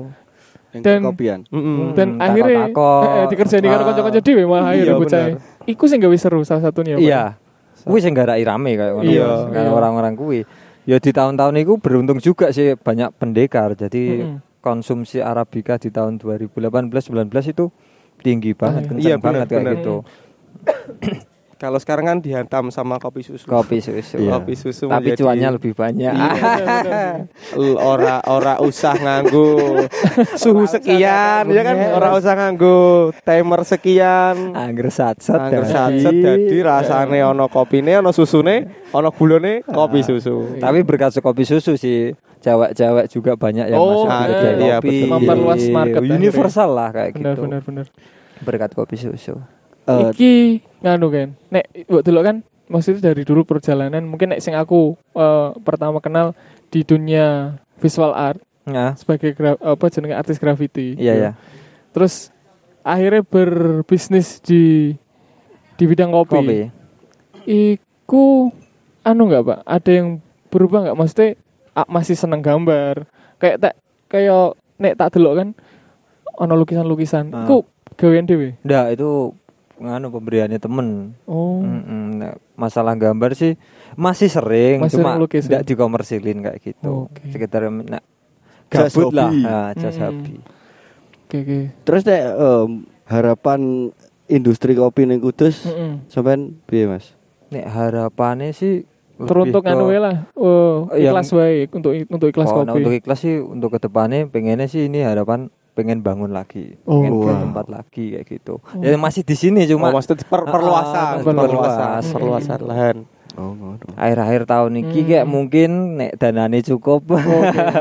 [0.75, 1.47] Dan- kopian.
[1.49, 1.95] Mm-mm.
[1.95, 5.23] Dan Hmm, akhirnya eh, eh, dikerjain karo kanca-kanca dhewe malah akhirnya Iya, bocah.
[5.31, 5.39] bener.
[5.65, 6.99] Iku sing gawe seru salah satunya.
[6.99, 7.39] Iya.
[7.87, 9.07] Kuwi sing garai rame kayak ngono.
[9.07, 9.31] Iya.
[9.47, 9.71] Iya.
[9.71, 10.43] orang-orang kuwi.
[10.83, 13.73] Ya di tahun-tahun itu beruntung juga sih banyak pendekar.
[13.73, 14.27] Jadi.
[14.65, 17.69] Konsumsi arabica di tahun 2018-19 itu
[18.25, 19.75] tinggi banget, kencang iya, banget bener, kayak bener.
[19.77, 19.97] gitu.
[21.65, 23.49] Kalau sekarang kan dihantam sama kopi susu.
[23.49, 24.21] Kopi susu.
[24.21, 24.37] Iya.
[24.37, 26.13] Kopi susu Tapi menjadi- cuannya lebih banyak.
[26.13, 27.25] Iya,
[27.81, 29.81] ora ora usah nganggo
[30.35, 32.77] suhu sekian ya kan ora usah nganggo
[33.19, 40.03] timer sekian Angger sat-sat Angger satset dadi rasane ana kopine ana susune ana gulone kopi
[40.03, 44.77] susu Tapi berkat kopi susu sih cewek-cewek juga banyak yang Oh, masuk ah, ke iya,
[44.77, 44.89] kopi.
[45.01, 45.09] betul.
[45.09, 47.43] Memperluas market Universal lah kayak Benar gitu.
[47.43, 47.87] benar benar.
[48.39, 49.41] Berkat kopi susu.
[49.85, 50.35] Eh, Iki
[50.81, 51.29] nganu kan.
[51.51, 56.33] Nek buat dulu kan maksudnya dari dulu perjalanan mungkin nek sing aku eh, pertama kenal
[56.69, 60.97] di dunia visual art Nah, sebagai gra- apa jenenge artis graffiti.
[60.97, 61.31] iya ya.
[61.93, 62.33] Terus
[62.81, 64.97] akhirnya berbisnis di
[65.77, 66.33] di bidang kopi.
[66.33, 66.59] Kopi.
[67.45, 68.49] Iku
[69.05, 69.59] anu nggak pak?
[69.69, 70.09] Ada yang
[70.49, 70.97] berubah nggak?
[70.97, 71.29] Maksudnya
[71.85, 73.05] masih seneng gambar.
[73.37, 73.75] Kayak tak
[74.09, 75.49] kayak nek tak delok kan
[76.35, 77.37] ono lukisan-lukisan.
[77.37, 77.45] Ah.
[77.45, 77.69] Iku
[78.01, 78.57] gawean dhewe.
[78.65, 79.37] Nggak, itu
[79.79, 81.19] nganu pemberiannya temen.
[81.27, 81.59] Oh.
[81.61, 82.19] Mm-mm.
[82.19, 83.59] Nah, masalah gambar sih
[83.95, 85.67] masih sering, Masih cuma tidak ya?
[85.67, 87.11] dikomersilin kayak gitu.
[87.11, 87.27] Oke.
[87.31, 88.03] Sekitar nah,
[88.71, 90.09] gabut lah, nah, just Mm-mm.
[90.11, 90.35] hobi.
[91.25, 91.59] Oke oke.
[91.83, 92.71] Terus nek em,
[93.05, 93.61] harapan
[94.27, 96.07] industri kopi ning Kudus Mm-mm.
[96.07, 97.13] sampean piye Mas?
[97.51, 100.27] Nek harapannya sih Teruntuk anu wae lah.
[100.35, 102.83] Oh, Oh, ikhlas wae untuk untuk ikhlas Oh, nah, kopi.
[102.83, 107.03] untuk ikhlas sih untuk ke depannya pengennya sih ini harapan pengen bangun lagi, Oh.
[107.03, 107.39] pengen Wah.
[107.41, 108.63] tempat lagi kayak gitu.
[108.79, 111.45] Ya masih di sini cuma oh, maksud per- perluasan perluas.
[111.45, 112.13] perluasan Mm.
[112.13, 112.97] perluasan lahan
[113.35, 113.83] Oh, ngono.
[113.95, 115.07] akhir-akhir tahun ini Hmm.
[115.11, 117.03] kayak mungkin nek danane cukup.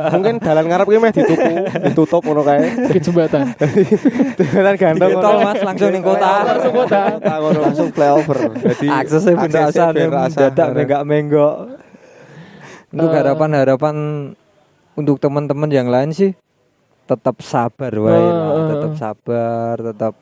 [0.10, 1.50] mungkin dalan ngarep ki meh ditutup
[1.86, 3.54] ditutup ngono kae Ke jembatan.
[4.36, 6.30] dalan gandong Tol mas langsung ning kota.
[6.44, 7.02] Langsung kota.
[7.22, 8.40] ngono Langsung flyover.
[8.58, 10.74] jadi Aksesnya benda asane mendadak bareng.
[10.76, 11.56] menggak menggok.
[12.90, 13.16] Untuk Eh.
[13.16, 13.96] harapan-harapan
[14.94, 16.34] untuk teman-teman yang lain sih
[17.04, 20.14] tetap sabar wae eh, tetap sabar, tetap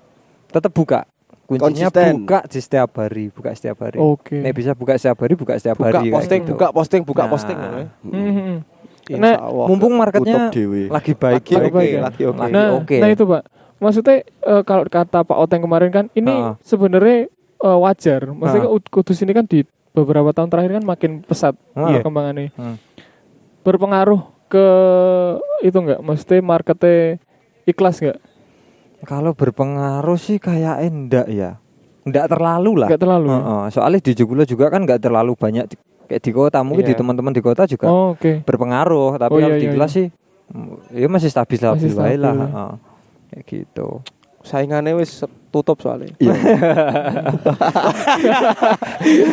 [0.47, 0.99] tetap buka.
[1.43, 2.23] Kuncinya Konsisten.
[2.23, 3.99] buka di setiap hari, buka setiap hari.
[3.99, 4.39] Oke.
[4.39, 6.07] Nek bisa buka setiap hari, buka setiap buka hari.
[6.09, 6.51] posting gitu.
[6.55, 7.29] buka posting buka Nah.
[7.29, 7.87] posting ngono ya.
[8.01, 8.55] Mhm.
[9.03, 9.65] Insya Nah, Allah.
[9.67, 10.63] Mumpung marketnya lagi
[11.11, 12.01] baik, lagi oke baik ya.
[12.01, 12.95] lagi oke Lagi Nah, oke.
[12.97, 13.43] nah itu pak.
[13.77, 16.55] Maksudnya eh, kalau kata Pak Oteng kemarin kan ini Ah.
[16.61, 17.27] sebenarnya
[17.59, 18.21] eh, wajar.
[18.25, 18.69] Maksudnya.
[18.69, 21.91] Ud- Kudus ini kan di beberapa tahun terakhir kan makin pesat Ah.
[21.91, 22.55] perkembangannya.
[22.55, 22.79] Hmm.
[23.61, 24.65] Berpengaruh ke
[25.63, 26.03] itu enggak?
[26.03, 27.15] Maksudnya marketnya
[27.63, 28.19] ikhlas enggak?
[29.01, 31.57] Kalau berpengaruh sih kayak enggak ya.
[32.03, 32.87] Enggak terlalu lah.
[32.91, 33.27] Enggak terlalu.
[33.27, 33.39] ya?
[33.39, 36.59] Heeh, soalnya di Joglo juga kan enggak terlalu banyak di- kayak di kota.
[36.61, 36.99] Mungkin di Iya.
[36.99, 38.43] teman-teman di kota juga Oh, oke.
[38.43, 40.07] berpengaruh, tapi Oh, kalau iya, di iya, kelas sih
[40.51, 42.05] mm, ya masih stabil stabil Masih lah.
[42.11, 42.41] stabil.
[42.43, 42.71] heeh.
[43.31, 43.87] Kayak gitu.
[44.41, 46.31] saingannya wis tutup soalnya Iya.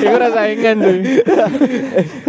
[0.02, 0.96] Iku rasa saingan tuh.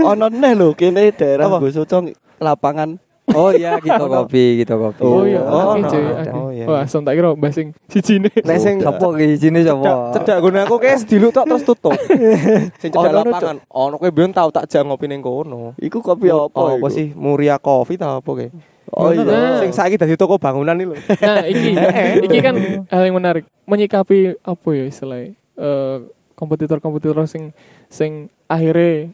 [0.06, 1.58] Ono neh lho kene daerah Apa?
[1.60, 5.06] Bosocong lapangan Oh iya gitu kopi, gitu kopi.
[5.06, 5.90] Oh, iya, Oh, oke no.
[5.94, 6.04] cuy.
[6.34, 6.66] Oh, iya.
[6.66, 8.34] Wah, tak kira basing siji ne.
[8.34, 11.94] Nek sing Sopo ki sini cedak gune aku kayak diluk tok terus tutup
[12.82, 16.58] sing cedak lapangan ono kowe biyen tau tak jang ngopi ning kono iku kopi apa?
[16.58, 18.52] Oh, apa sih Muria Coffee ta apa kayak
[18.92, 19.60] Oh iya.
[19.60, 21.70] sing saiki dadi toko bangunan iki lho Nah, iki
[22.26, 23.44] iki kan hal yang menarik.
[23.64, 25.34] Menyikapi apa ya istilahnya?
[25.56, 25.98] Eh
[26.34, 27.52] kompetitor-kompetitor sing
[27.86, 28.12] sing
[28.46, 29.12] akhirnya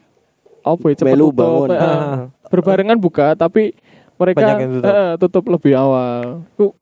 [0.62, 1.36] apa ya cepet Melu tutup.
[1.36, 1.68] bangun.
[1.68, 2.18] eh, Ah.
[2.46, 3.74] berbarengan buka tapi
[4.14, 4.84] mereka tutup.
[4.86, 6.46] eh, tutup lebih awal.
[6.54, 6.72] Ku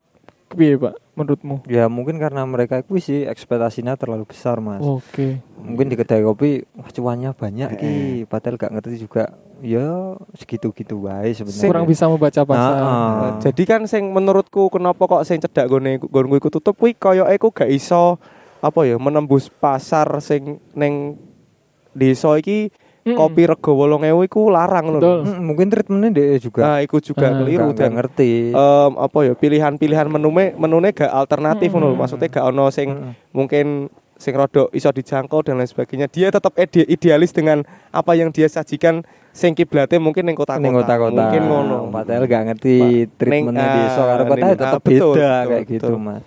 [0.51, 1.63] piye, Pak, menurutmu?
[1.65, 4.83] Ya mungkin karena mereka itu sih ekspektasinya terlalu besar mas.
[4.83, 5.39] Oke.
[5.57, 7.95] Mungkin di kedai kopi wah cuannya banyak ki,
[8.29, 9.33] padahal gak ngerti juga.
[9.63, 11.71] Ya segitu-gitu wae sebenarnya.
[11.71, 12.75] Kurang bisa membaca pasar.
[12.75, 13.31] Ah, ah.
[13.39, 17.49] Jadi kan sing menurutku kenapa kok sing cedak gone gonku iku tutup kuwi koyoke ku
[17.55, 18.19] gak iso
[18.59, 21.15] apa ya menembus pasar sing ning
[21.95, 22.69] desa iki
[23.05, 23.13] Mm-mm.
[23.15, 24.97] kopi rego 8000 iku larang lho.
[24.97, 25.19] Betul.
[25.23, 27.37] Mm, mungkin treatmentnya dia juga Nah, iku juga Ah.
[27.37, 28.49] keliru dan ngerti.
[28.49, 31.85] em, apa ya pilihan-pilihan menunya menunya gak alternatif Hmm.
[31.85, 31.89] lho.
[31.93, 33.13] Maksudnya gak ono sing Mm-mm.
[33.29, 36.07] mungkin sing rodok iso dijangkau dan lain sebagainya.
[36.07, 40.57] Dia tetap ide- idealis dengan apa yang dia sajikan sing kiblatnya mungkin ning kota-kota.
[40.59, 41.29] Ning kota-kota.
[41.29, 41.77] Mungkin ngono.
[41.93, 42.75] Padahal gak ngerti
[43.13, 46.01] treatmentnya desa ah, karo kota ning- tetap ah, betul, beda betul, kayak gitu, betul.
[46.01, 46.23] Mas.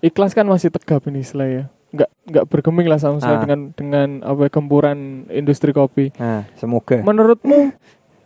[0.00, 1.64] Ikhlas kan masih tegap ini istilah ya.
[1.90, 3.42] Nggak nggak bergeming lah sama sekali Ah.
[3.42, 4.98] dengan dengan apa ya, gempuran
[5.28, 6.14] industri kopi.
[6.14, 7.00] Nah, semoga.
[7.00, 7.74] Menurutmu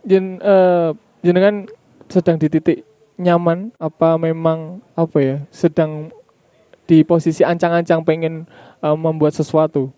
[0.03, 1.65] jen eh, jenengan
[2.05, 6.13] sedang di titik nyaman apa memang apa ya sedang
[6.85, 8.45] di posisi ancang-ancang pengen
[8.79, 9.89] eh, membuat sesuatu?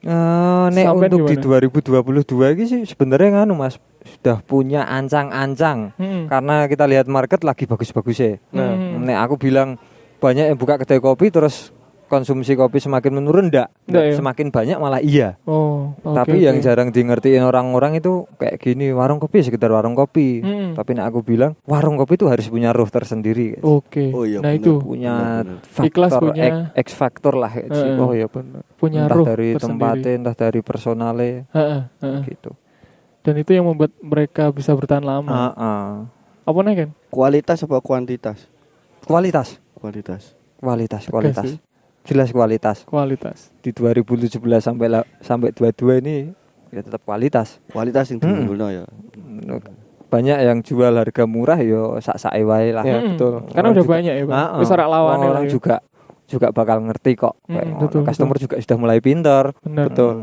[0.00, 1.64] Eh, nek Sampean untuk di gimana?
[1.64, 6.28] 2022 ini sih sebenarnya nganu Mas sudah punya ancang-ancang Hmm.
[6.28, 8.36] karena kita lihat market lagi bagus-bagusnya.
[8.52, 9.02] Nah, Hmm.
[9.02, 9.80] Nek aku bilang
[10.20, 11.72] banyak yang buka kedai kopi terus
[12.04, 13.68] konsumsi kopi semakin menurun enggak?
[13.84, 14.14] Nggak ya?
[14.14, 15.34] Semakin banyak malah iya.
[15.42, 16.44] Oh, oke, Tapi oke.
[16.44, 20.40] yang jarang di ngertiin orang-orang itu kayak gini, warung kopi sekitar warung kopi.
[20.40, 20.72] Mm-mm.
[20.72, 23.58] Tapi nek aku bilang warung kopi itu harus punya ruh tersendiri.
[23.58, 24.10] Oke.
[24.10, 24.60] Oh iya, nah bener.
[24.60, 25.58] itu Punya Benar-benar.
[25.82, 28.00] Ikhlas faktor punya- X, X factor lah kayak Eh, gitu.
[28.00, 28.62] Oh iya benar.
[28.74, 32.20] punya entah ruh dari tempatnya, entah dari personalnya Heeh, heeh.
[32.28, 32.50] gitu.
[33.20, 35.28] Dan itu yang membuat mereka bisa bertahan lama.
[35.28, 35.90] Ah, ah.
[36.44, 36.88] Apa nih kan?
[37.08, 38.44] Kualitas apa kuantitas?
[39.00, 40.36] Kualitas, Kualitas.
[40.56, 41.44] kualitas, kualitas.
[41.46, 41.56] sih.
[42.04, 42.84] Jelas kualitas.
[42.84, 43.48] Kualitas.
[43.58, 46.28] Di 2017 sampai la- sampai 22 ini
[46.68, 47.58] ya tetap kualitas.
[47.66, 48.84] Kualitas yang diunggulno ya.
[50.06, 52.84] Banyak yang jual harga murah yo sak sak wae lah.
[52.84, 53.08] Ya, Mm-mm.
[53.10, 53.32] betul.
[53.34, 53.46] Hmm.
[53.48, 54.48] Karena Orang udah juga- banyak ya, Pak.
[54.60, 55.50] Wis ora lawane Orang lah ya.
[55.50, 55.76] juga
[56.24, 57.34] juga bakal ngerti kok.
[57.42, 58.00] Mm, Kayak betul.
[58.04, 59.44] Customer juga sudah mulai pintar.
[59.60, 59.84] Benar.
[59.88, 60.14] Betul.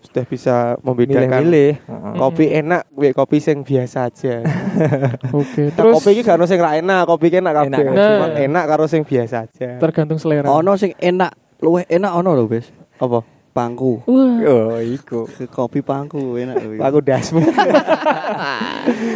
[0.00, 1.72] Sudah bisa membedakan Milih-milih.
[1.76, 2.12] Heeh.
[2.16, 4.40] kopi enak, gue kopi sing biasa aja.
[5.36, 5.68] Oke.
[5.68, 7.68] Nah, Terus kopi iki gak ono sing ra enak, kopi enak kabeh.
[7.68, 7.94] Enak.
[7.94, 8.40] Cuma Nah.
[8.40, 9.68] enak karo sing biasa aja.
[9.76, 10.48] tergantung selera.
[10.48, 12.72] Ono sing enak, luwih enak ono lho, Bes.
[12.96, 13.20] Apa?
[13.50, 14.00] Pangku.
[14.06, 14.36] Wah.
[14.46, 15.28] Oh, iku.
[15.46, 16.80] Kopi pangku enak lho.
[16.80, 17.44] Aku dasmu.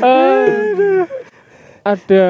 [0.05, 1.05] Eh,
[1.83, 2.25] ada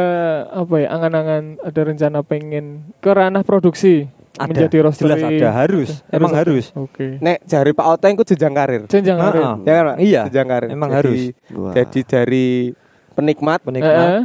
[0.51, 2.67] apa ya angan-angan ada rencana pengen
[2.99, 4.51] ke ranah produksi Ada.
[4.51, 5.90] menjadi roastery Jelas ada harus.
[6.09, 6.75] Emang harus.
[6.75, 8.83] oke Nek jari Pak Oteng ku jenjang karir.
[8.85, 9.57] jenjang karir ah.
[9.61, 9.97] Ya kan, Pak?
[10.01, 10.23] Iya.
[10.27, 10.68] Jenjang karir.
[10.68, 11.20] Emang Jadi- harus.
[11.53, 11.73] Wah.
[11.73, 12.47] Jadi dari
[13.12, 13.94] penikmat, Penikmat.
[13.94, 14.23] Heeh,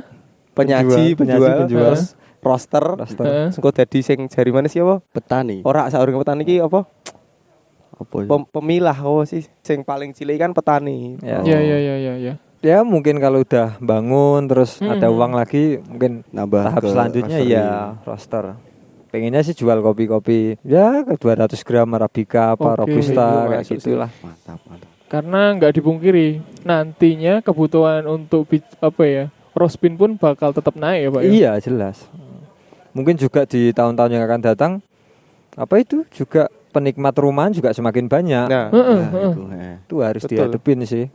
[0.52, 3.24] penyaji, Penjual, penjual, terus roster, roster.
[3.24, 3.48] heeh.
[3.52, 4.98] Engko dadi sing jari mana sih apa?
[5.06, 5.62] petani.
[5.62, 6.90] Ora saurung petani iki apa?
[7.92, 8.28] Apa ya?
[8.28, 11.20] Pem- pemilah oh sih sing paling cilik kan petani.
[11.20, 11.44] Ya.
[11.44, 14.92] ya ya ya ya ya Ya mungkin kalau udah bangun terus Hmm.
[14.92, 17.56] ada uang lagi mungkin Nambah tahap ke selanjutnya roastery.
[17.56, 17.68] ya
[18.04, 18.46] roster.
[19.10, 23.76] Pengennya sih jual kopi-kopi ya ke 200 gram arabica apa Oke, robusta itu kayak masuk
[23.82, 24.12] gitulah.
[24.22, 24.90] Mantap, mantap.
[25.10, 26.28] karena nggak dipungkiri
[26.62, 28.46] nantinya kebutuhan untuk
[28.78, 29.26] apa ya
[29.82, 31.30] bean pun bakal tetap naik ya pak ya?
[31.30, 31.98] Iya jelas.
[32.94, 34.72] Mungkin juga di tahun-tahun yang akan datang
[35.58, 38.46] apa itu juga penikmat rumahan juga semakin banyak.
[38.48, 39.02] Nah, Nah, heeh.
[39.34, 39.76] itu, eh.
[39.84, 40.34] itu harus Betul.
[40.38, 41.06] dihadepin sih.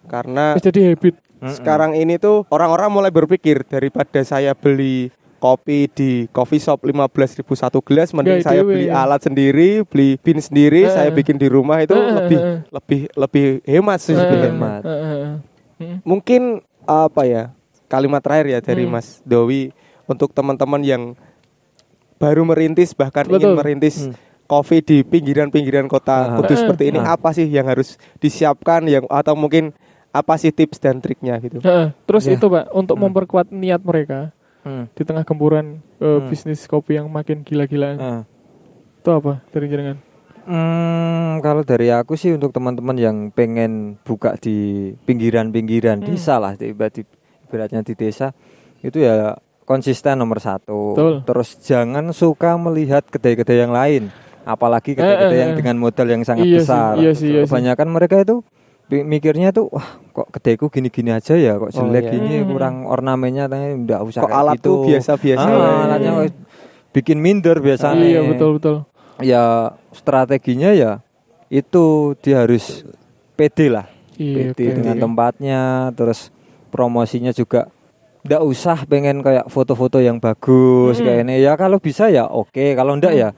[0.00, 1.14] karena jadi habit
[1.54, 7.80] sekarang ini tuh orang-orang mulai berpikir daripada saya beli kopi di coffee shop 15.000 satu
[7.80, 8.70] gelas mending Nggak, saya dewe.
[8.70, 10.92] beli alat sendiri, beli bin sendiri, Heeh.
[10.92, 12.58] saya bikin di rumah itu Heeh, lebih heeh.
[12.70, 14.52] lebih lebih hemat sih Heeh, sebenarnya.
[14.52, 14.82] hemat.
[14.82, 15.34] heeh, heeh.
[15.80, 15.96] Hmm.
[16.02, 16.42] Mungkin
[16.82, 17.42] apa ya?
[17.86, 18.92] Kalimat terakhir ya dari Hmm.
[18.94, 19.72] Mas Dowi
[20.04, 21.02] untuk teman-teman yang
[22.16, 23.56] baru merintis bahkan ingin Betul.
[23.56, 24.14] merintis Hmm.
[24.44, 26.36] kopi di pinggiran-pinggiran kota Ah.
[26.36, 27.14] Kudus Eh, seperti ini ah.
[27.14, 29.72] apa sih yang harus disiapkan yang atau mungkin
[30.10, 31.58] apa sih tips dan triknya gitu.
[31.60, 31.94] Heeh.
[32.02, 32.34] terus Ya.
[32.34, 33.08] itu pak untuk Hmm.
[33.08, 34.84] memperkuat niat mereka Hmm.
[34.90, 36.28] di tengah gempuran eh, Hmm.
[36.28, 38.22] bisnis kopi yang makin gila-gilaan Nah.
[38.96, 39.96] itu apa dari jenengan
[40.42, 46.06] Hmm, kalau dari aku sih untuk teman-teman yang pengen buka di pinggiran-pinggiran Hmm.
[46.06, 47.02] desa lah, di, di,
[47.44, 48.32] ibaratnya di desa
[48.80, 50.96] itu ya konsisten nomor satu.
[50.96, 51.14] Betul.
[51.22, 54.02] Terus jangan suka melihat kedai-kedai yang lain,
[54.42, 55.56] apalagi kedai-kedai Eh, eh, yang eh.
[55.56, 56.92] dengan modal yang sangat Iya sih, besar.
[56.98, 57.46] iya sih, iya sih.
[57.46, 58.42] Kebanyakan mereka itu
[58.90, 62.12] mikirnya tuh wah kok kedaiku gini-gini aja ya, kok Oh, jelek iya.
[62.12, 62.48] gini, Hmm.
[62.48, 64.74] kurang ornamennya, tapi enggak usah Kok alatku gitu.
[64.88, 65.82] biasa-biasa Ah, wae.
[65.86, 66.26] alatnya kok
[66.90, 68.76] bikin minder biasanya iya betul betul
[69.20, 70.98] ya strateginya ya
[71.46, 71.84] itu
[72.18, 72.82] dia harus
[73.32, 75.60] pede lah iya pede oke, dengan tempatnya
[75.94, 76.34] terus
[76.66, 77.70] promosinya juga
[78.20, 81.06] ndak usah pengen kayak foto-foto yang bagus Hmm.
[81.06, 83.28] kayak ini ya kalau bisa ya oke kalau ndak ya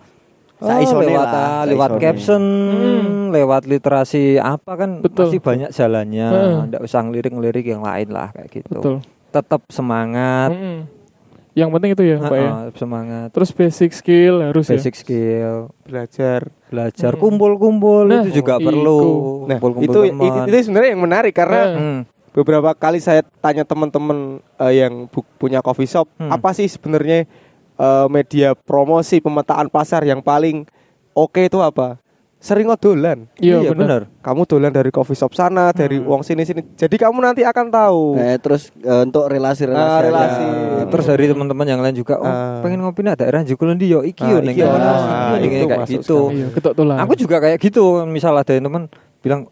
[0.64, 3.22] Saisone lewat lah, ah, lewat caption Hmm.
[3.29, 5.29] lewat literasi apa kan Betul.
[5.29, 6.68] masih banyak jalannya Hmm.
[6.68, 8.94] ndak usah ngelirik-ngelirik yang lain lah kayak gitu betul
[9.29, 10.79] tetap semangat Mm-mm.
[11.53, 16.48] yang penting itu ya pak ya semangat terus basic skill harus basic skill Belajar.
[16.66, 17.20] belajar Hmm.
[17.22, 18.66] kumpul-kumpul Nah, itu juga iku.
[18.66, 19.01] perlu
[19.44, 20.25] Nah, kumpul-kumpul itu, teman.
[20.25, 21.62] itu itu sebenarnya yang menarik karena.
[21.70, 22.01] Hmm.
[22.33, 26.33] beberapa kali saya tanya teman-teman eh, yang bu- punya coffee shop, Hmm.
[26.33, 27.29] apa sih sebenarnya
[27.74, 30.64] eh, media promosi pemetaan pasar yang paling
[31.12, 32.02] oke itu apa?
[32.42, 33.30] sering dolan.
[33.38, 34.11] Iya, Iya benar.
[34.18, 36.74] Kamu dolan dari coffee shop sana, dari uang sini sini.
[36.74, 38.18] Jadi kamu nanti akan tahu.
[38.18, 40.06] Eh, terus eh, untuk relasi-relasi Ah, aja.
[40.11, 40.42] relasi.
[40.42, 42.58] Nah, terus dari teman-teman yang lain juga oh, Ah.
[42.58, 44.74] pengen ngopi nah daerah Jukulun di yo iki yo ning ah,
[45.30, 46.18] Ah, itu kayak gitu.
[46.35, 46.50] Iya.
[47.06, 48.90] Aku juga kayak gitu, misal ada yang teman
[49.22, 49.46] bilang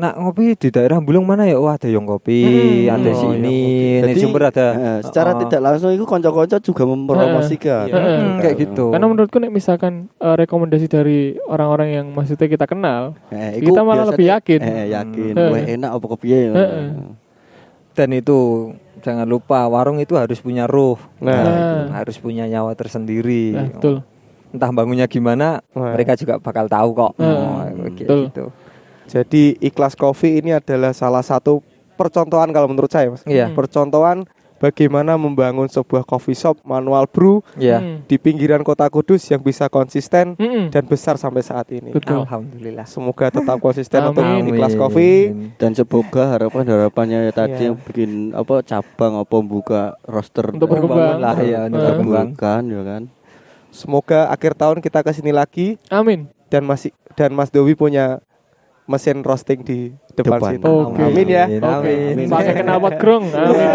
[0.00, 1.60] Nak ngopi di daerah Bulung mana ya?
[1.60, 2.40] Oh ada yang kopi,
[2.88, 2.94] Hmm.
[2.96, 3.60] ada Oh, sini,
[4.00, 4.66] di Jadi, Jember ada.
[4.72, 5.44] eh, secara Oh.
[5.44, 7.84] tidak langsung itu konco-konco juga mempromosikan.
[7.84, 7.94] Iya.
[7.94, 8.16] Heeh.
[8.18, 8.84] Hmm, kayak gitu.
[8.88, 14.08] Karena menurutku nek misalkan eh, rekomendasi dari orang-orang yang maksudnya kita kenal, Eh, Kita malah
[14.08, 14.58] lebih yakin.
[14.58, 15.32] Eh, yakin.
[15.36, 15.52] Hmm.
[15.52, 16.40] Wah, enak apa kepiye.
[16.48, 16.86] Heeh.
[17.92, 18.38] Dan itu
[19.00, 20.96] jangan lupa warung itu harus punya ruh.
[21.18, 21.44] Nah,
[21.84, 21.84] Nah.
[21.94, 23.52] harus punya nyawa tersendiri.
[23.52, 24.00] Nah, betul.
[24.50, 25.92] Entah bangunnya gimana, Nah.
[25.92, 27.12] mereka juga bakal tahu kok.
[27.14, 28.20] Nah, Oh, kayak betul.
[28.26, 28.44] gitu.
[29.10, 33.26] Jadi ikhlas coffee ini adalah salah satu percontohan kalau menurut saya, Mas.
[33.26, 33.50] Iya.
[33.50, 33.58] Hmm.
[33.58, 34.18] Percontohan
[34.56, 37.80] bagaimana membangun sebuah coffee shop manual brew Iya.
[37.80, 37.96] Hmm.
[38.04, 40.68] di pinggiran kota Kudus yang bisa konsisten Mm-mm.
[40.68, 41.90] dan besar sampai saat ini.
[41.90, 42.22] Betul.
[42.22, 42.84] Alhamdulillah.
[42.84, 45.34] Semoga tetap konsisten untuk ikhlas coffee.
[45.56, 47.66] Dan semoga harapan-harapannya tadi Iya.
[47.66, 51.18] yang bikin apa cabang apa buka roster Untuk berkembang.
[51.18, 52.28] lah ya, untuk berkembang.
[52.34, 53.02] Kan ya kan.
[53.70, 56.26] Semoga akhir tahun kita ke sini lagi Amin.
[56.46, 58.18] dan masih dan Mas Dowi punya
[58.90, 60.50] mesin roasting di depan, Depan.
[60.58, 60.62] sini.
[60.66, 61.02] Oke.
[61.06, 61.44] Amin ya.
[61.46, 61.62] Amin.
[61.62, 62.26] Oke.
[62.26, 63.24] Pakai knalpot grong.
[63.30, 63.54] Amin.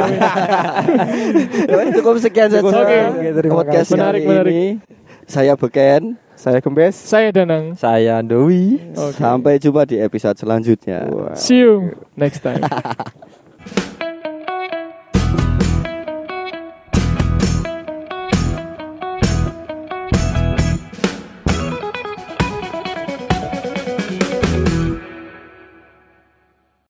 [0.83, 1.87] amin.
[1.87, 2.99] Ya, cukup sekian saja Oke.
[3.15, 3.89] Oke, terima podcast.
[3.95, 4.51] Menarik, kali menarik.
[4.51, 4.67] ini.
[5.25, 6.19] Saya Beken.
[6.35, 6.93] Saya Gembes.
[6.99, 7.79] Saya Danang.
[7.79, 8.77] Saya Dowi.
[8.93, 9.15] Oke.
[9.15, 11.07] Sampai jumpa di episode selanjutnya.
[11.07, 11.33] Wah.
[11.33, 12.59] See you next time.